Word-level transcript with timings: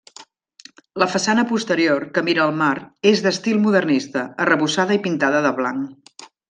La 1.03 1.07
façana 1.15 1.43
posterior, 1.51 2.07
que 2.15 2.25
mira 2.31 2.43
al 2.47 2.55
mar, 2.63 2.73
és 3.13 3.23
d'estil 3.29 3.63
modernista, 3.69 4.27
arrebossada 4.47 5.01
i 5.01 5.07
pintada 5.09 5.49
de 5.49 5.57
blanc. 5.63 6.21